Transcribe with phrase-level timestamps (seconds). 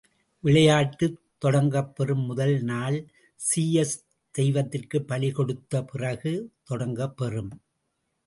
[0.43, 2.97] விளையாட்டுத் தொடங்கப்பெறும் முதல் நாள்
[3.39, 3.93] ஸீயஸ்
[4.35, 6.35] தெய்வத்திற்குப் பலிகொடுத்த பிறகே
[6.63, 7.53] தொடங்கப் பெறும்.